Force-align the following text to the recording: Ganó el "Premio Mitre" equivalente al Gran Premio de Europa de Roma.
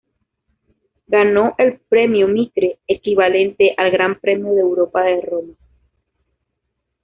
Ganó 1.05 1.53
el 1.59 1.77
"Premio 1.81 2.27
Mitre" 2.27 2.79
equivalente 2.87 3.75
al 3.77 3.91
Gran 3.91 4.19
Premio 4.19 4.51
de 4.55 4.61
Europa 4.61 5.03
de 5.03 5.21
Roma. 5.21 5.53